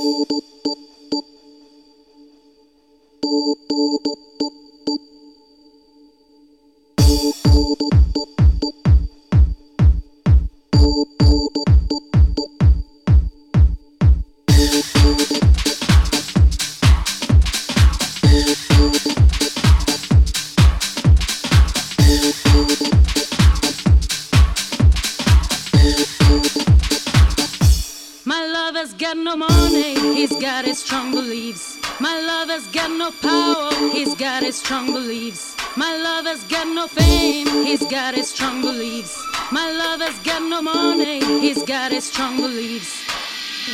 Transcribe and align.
Música 0.00 0.49
their 42.00 42.12
strong 42.12 42.36
beliefs. 42.36 43.04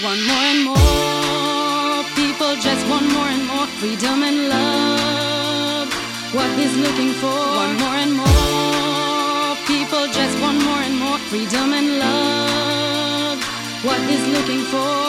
One 0.02 0.20
more 0.26 0.46
and 0.52 0.62
more 0.64 2.02
people 2.20 2.52
just 2.56 2.82
want 2.90 3.06
more 3.12 3.30
and 3.36 3.44
more 3.46 3.66
freedom 3.78 4.22
and 4.22 4.48
love. 4.48 5.88
What 6.34 6.50
he's 6.58 6.76
looking 6.76 7.12
for. 7.22 7.38
One 7.62 7.74
more 7.82 7.96
and 8.04 8.12
more 8.22 9.54
people 9.72 10.04
just 10.18 10.34
want 10.42 10.58
more 10.64 10.82
and 10.88 10.96
more 11.04 11.18
freedom 11.30 11.72
and 11.72 11.88
love. 12.04 13.38
What 13.86 14.00
he's 14.10 14.26
looking 14.36 14.62
for. 14.72 15.06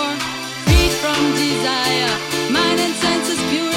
Free 0.65 0.89
from 1.01 1.21
desire, 1.41 2.13
mind 2.51 2.79
and 2.85 2.93
senses 3.03 3.41
pure. 3.49 3.76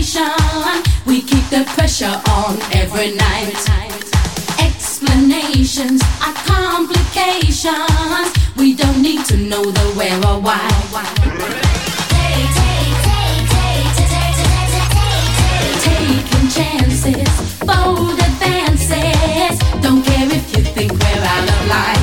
Nation. 0.00 0.24
We 1.06 1.20
keep 1.20 1.44
the 1.50 1.64
pressure 1.76 2.16
on 2.30 2.58
every 2.72 3.12
night. 3.14 3.52
Explanations 4.58 6.00
are 6.24 6.34
complications. 6.48 8.32
We 8.56 8.74
don't 8.74 9.02
need 9.02 9.26
to 9.26 9.36
know 9.36 9.62
the 9.62 9.86
where 9.98 10.16
or 10.24 10.40
why. 10.40 10.68
Taking 15.84 16.48
chances, 16.56 17.58
bold 17.60 18.18
advances. 18.28 19.58
Don't 19.82 20.02
care 20.02 20.28
if 20.32 20.56
you 20.56 20.62
think 20.64 20.92
we're 20.92 21.24
out 21.24 21.48
of 21.48 21.68
line. 21.68 21.99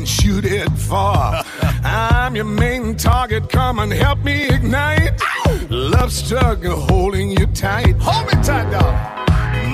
can 0.00 0.06
shoot 0.06 0.46
it 0.46 0.70
far. 0.72 1.44
I'm 1.84 2.34
your 2.34 2.46
main 2.46 2.96
target. 2.96 3.50
Come 3.50 3.80
and 3.80 3.92
help 3.92 4.24
me 4.24 4.48
ignite. 4.48 5.20
Love 5.68 6.10
struggle 6.10 6.80
holding 6.80 7.30
you 7.32 7.46
tight. 7.48 7.96
Hold 8.00 8.24
me 8.28 8.42
tight, 8.42 8.70
dog. 8.70 8.94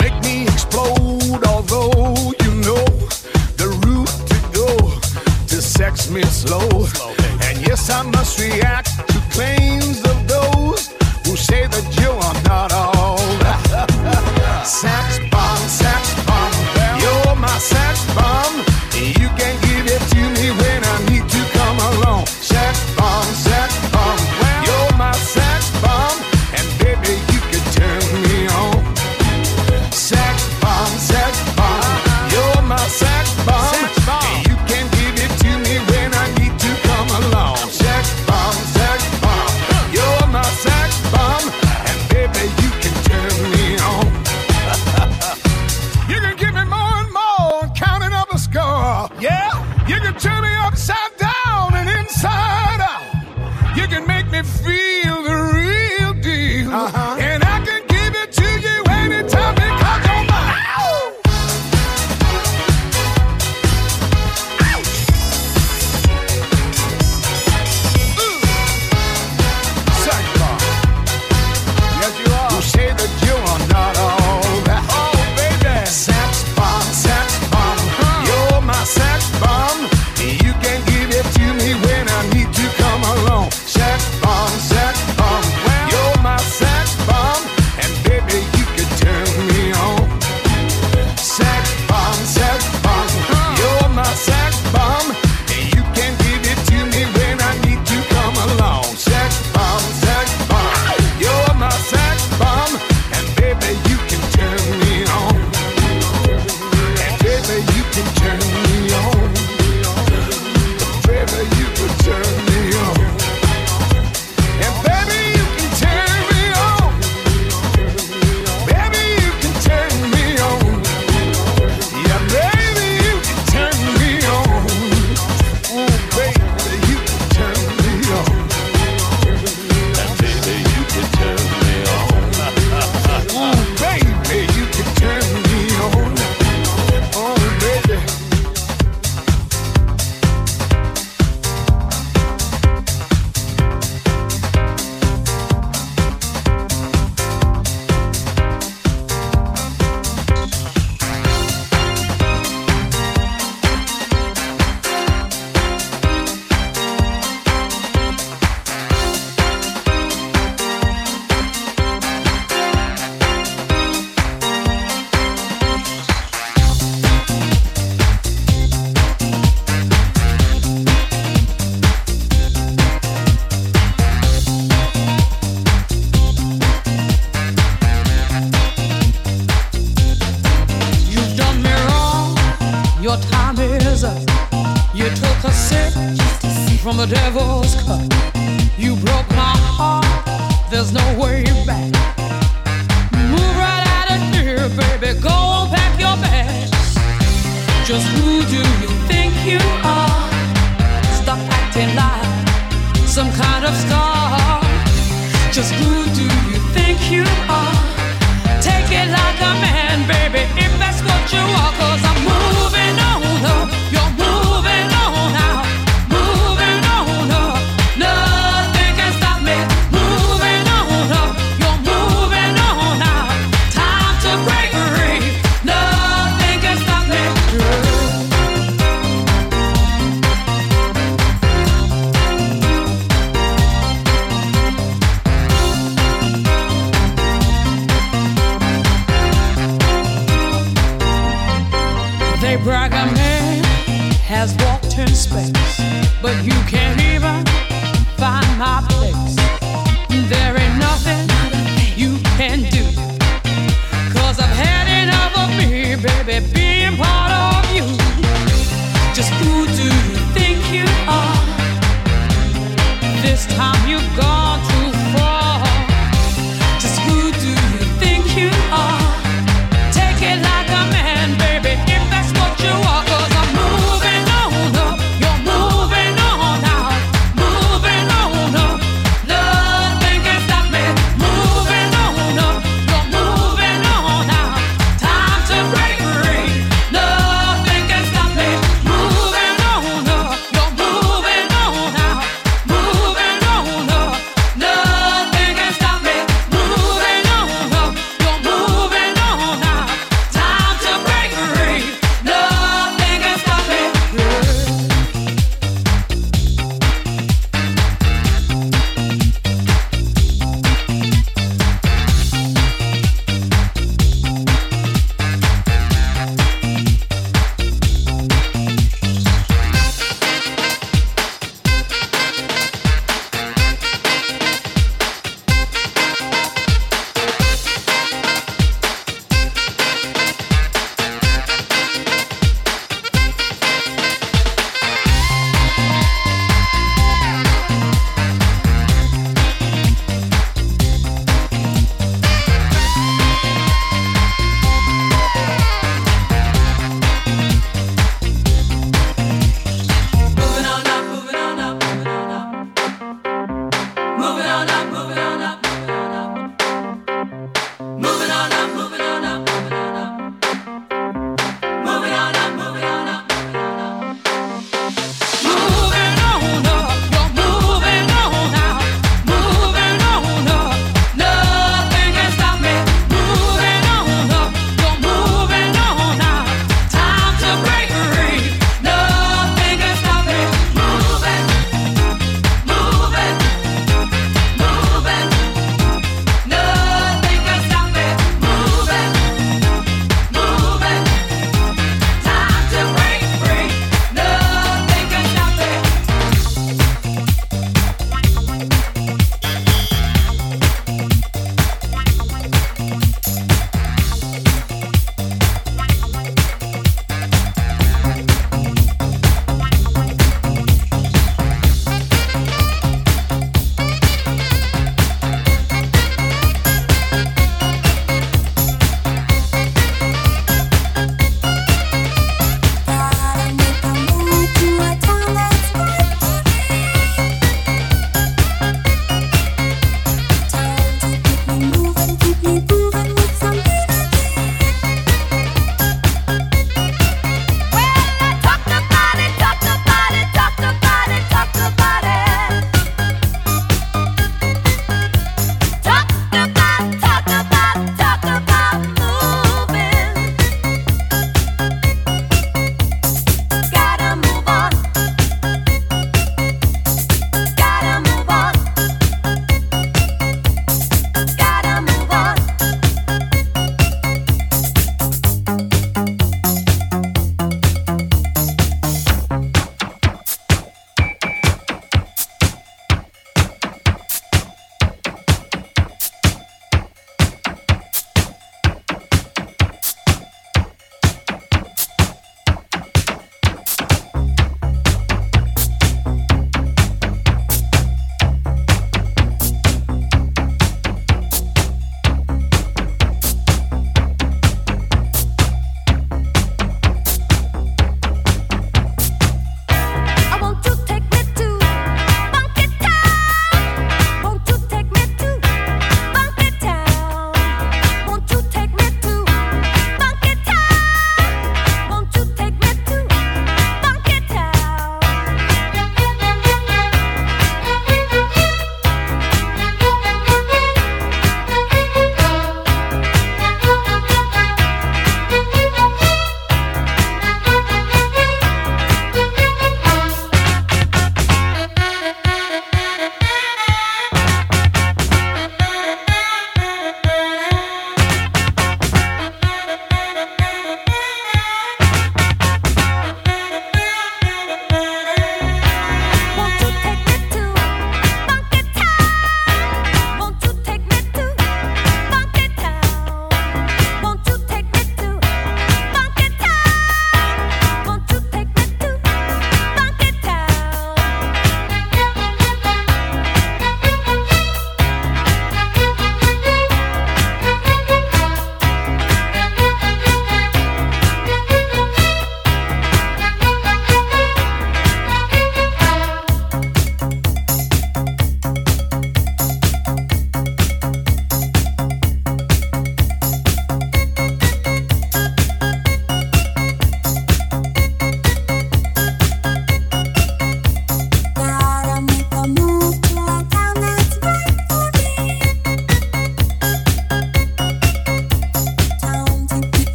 Make 0.00 0.16
me 0.22 0.44
explode. 0.44 1.44
Although 1.46 2.32
you 2.42 2.50
know 2.66 2.86
the 3.60 3.68
route 3.84 4.14
to 4.30 4.36
go 4.60 4.68
to 5.48 5.56
sex 5.60 6.08
me 6.08 6.22
slow 6.22 6.68
and 7.46 7.56
yes, 7.66 7.90
I 7.90 8.02
must 8.02 8.40
react 8.40 9.06
to 9.08 9.18
claims 9.30 9.98
of 10.10 10.16
those 10.26 10.88
who 11.26 11.36
say 11.36 11.66
that 11.66 11.86
you 12.00 12.10
are 12.26 12.38
not 12.48 12.72
all. 12.72 13.18
Sex. 14.64 15.33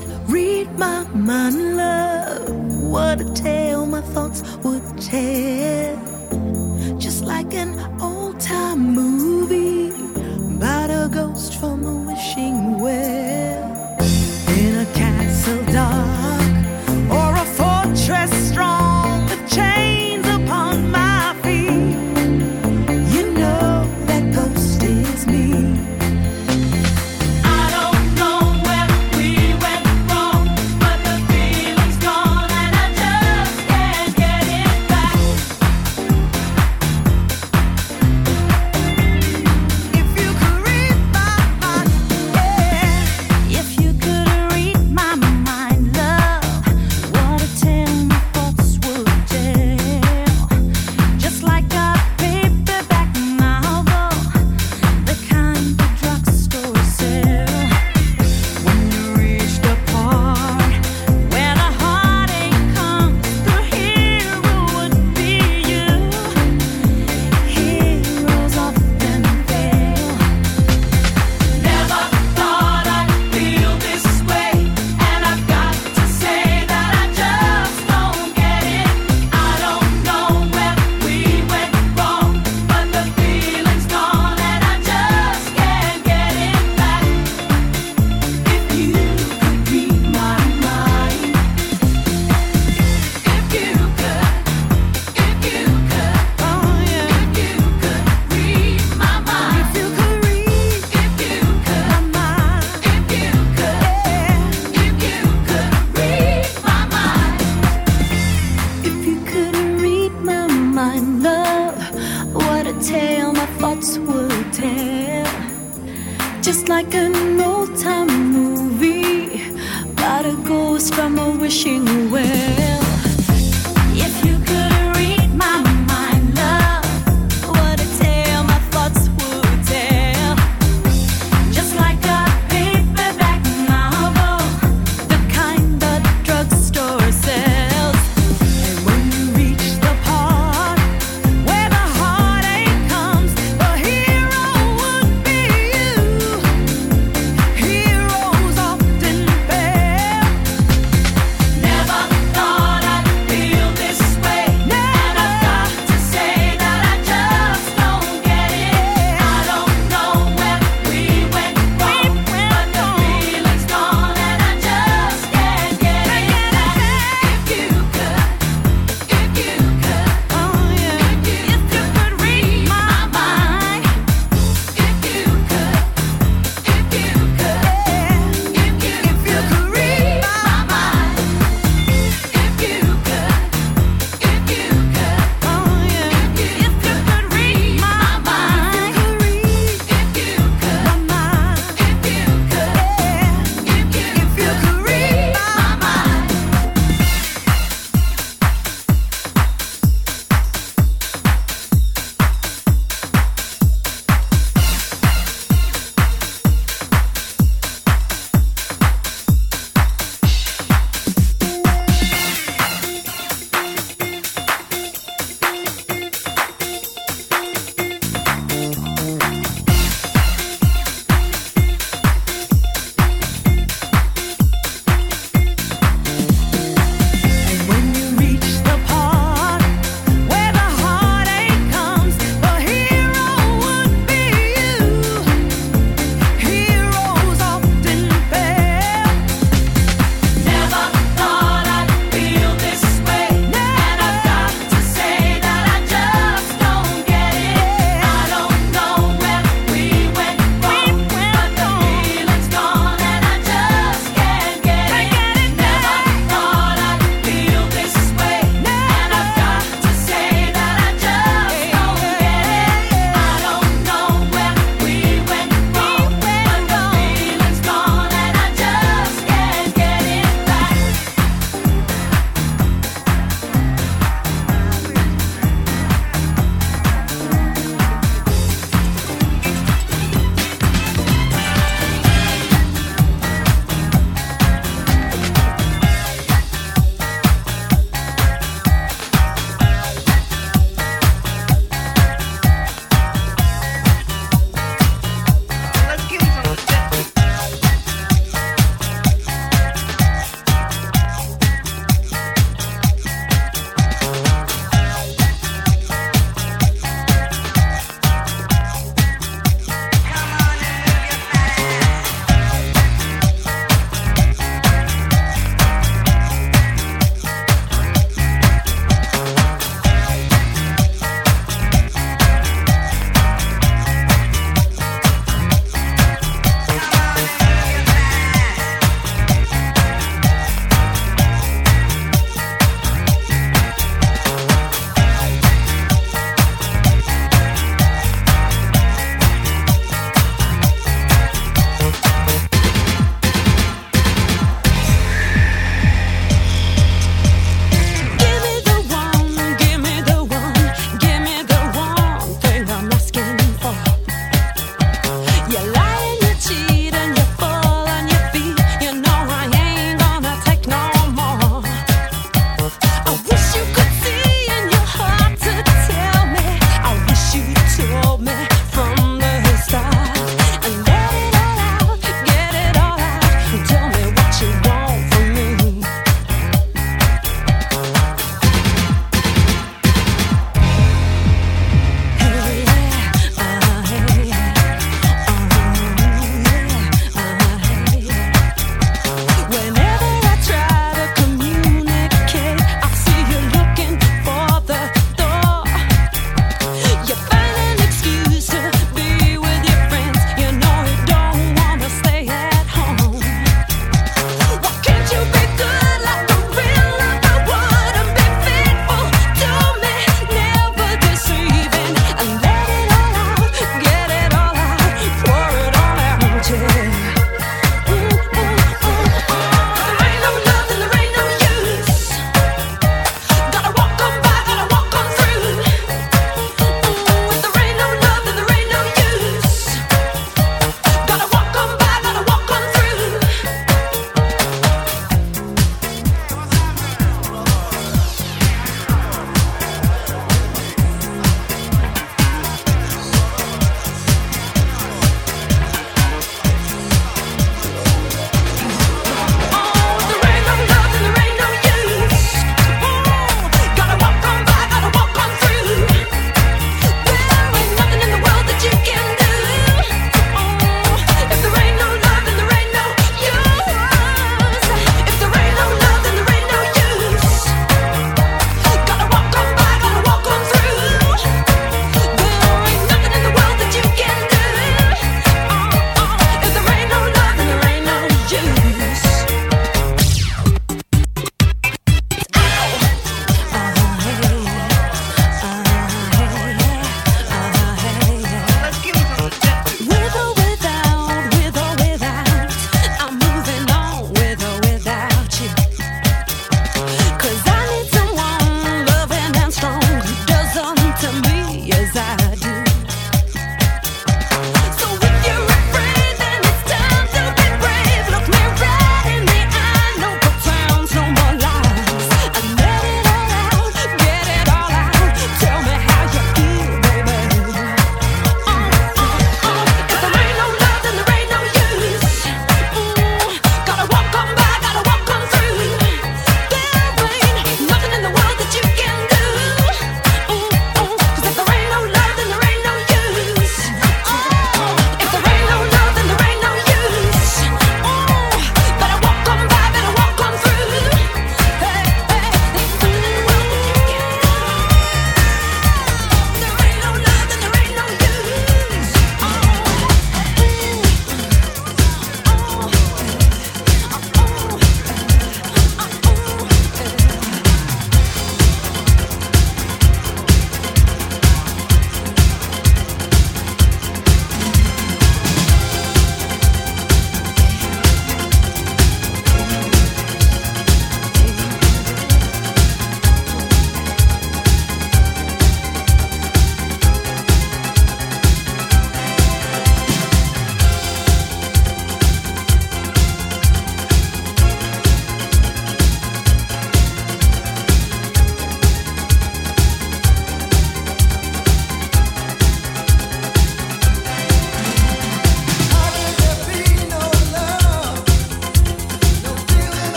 could 0.00 0.30
read 0.30 0.78
my 0.78 1.04
mind, 1.14 1.76
love, 1.76 2.48
what 2.82 3.20
a 3.20 3.32
tale 3.34 3.86
my 3.86 4.00
thoughts 4.00 4.42
would 4.64 4.82
tell. 5.00 5.96
Just 6.98 7.24
like 7.24 7.54
an 7.54 7.78
old 8.00 8.40
time 8.40 8.94
movie 8.94 9.90
about 10.56 10.90
a 10.90 11.08
ghost 11.08 11.58
from 11.58 11.84
a 11.84 11.94
wishing 12.06 12.78
well 12.78 13.96
in 14.48 14.76
a 14.78 14.86
castle 14.94 15.64
dark. 15.72 15.99